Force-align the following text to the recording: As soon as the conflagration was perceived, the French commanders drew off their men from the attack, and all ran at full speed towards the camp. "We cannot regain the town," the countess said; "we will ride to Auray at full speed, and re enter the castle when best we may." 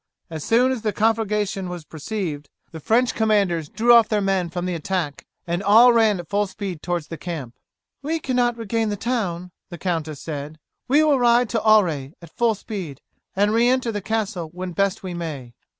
As 0.31 0.43
soon 0.43 0.71
as 0.71 0.81
the 0.81 0.93
conflagration 0.93 1.69
was 1.69 1.85
perceived, 1.85 2.49
the 2.71 2.79
French 2.79 3.13
commanders 3.13 3.69
drew 3.69 3.93
off 3.93 4.09
their 4.09 4.19
men 4.19 4.49
from 4.49 4.65
the 4.65 4.73
attack, 4.73 5.27
and 5.45 5.61
all 5.61 5.93
ran 5.93 6.17
at 6.19 6.27
full 6.27 6.47
speed 6.47 6.81
towards 6.81 7.09
the 7.09 7.19
camp. 7.19 7.53
"We 8.01 8.17
cannot 8.19 8.57
regain 8.57 8.89
the 8.89 8.97
town," 8.97 9.51
the 9.69 9.77
countess 9.77 10.19
said; 10.19 10.57
"we 10.87 11.03
will 11.03 11.19
ride 11.19 11.49
to 11.49 11.59
Auray 11.63 12.13
at 12.19 12.35
full 12.35 12.55
speed, 12.55 12.99
and 13.35 13.53
re 13.53 13.67
enter 13.67 13.91
the 13.91 14.01
castle 14.01 14.47
when 14.53 14.71
best 14.71 15.03
we 15.03 15.13
may." 15.13 15.53